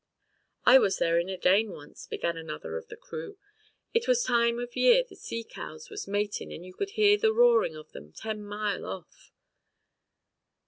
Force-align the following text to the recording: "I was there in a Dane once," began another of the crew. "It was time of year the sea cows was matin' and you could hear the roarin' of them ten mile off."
"I 0.65 0.79
was 0.79 0.97
there 0.97 1.19
in 1.19 1.29
a 1.29 1.37
Dane 1.37 1.69
once," 1.69 2.07
began 2.07 2.35
another 2.35 2.75
of 2.75 2.87
the 2.87 2.97
crew. 2.97 3.37
"It 3.93 4.07
was 4.07 4.23
time 4.23 4.57
of 4.57 4.75
year 4.75 5.03
the 5.07 5.15
sea 5.15 5.43
cows 5.43 5.91
was 5.91 6.07
matin' 6.07 6.51
and 6.51 6.65
you 6.65 6.73
could 6.73 6.89
hear 6.97 7.19
the 7.19 7.31
roarin' 7.31 7.75
of 7.75 7.91
them 7.91 8.11
ten 8.11 8.43
mile 8.43 8.83
off." 8.83 9.31